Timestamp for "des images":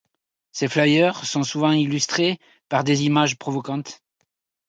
2.83-3.37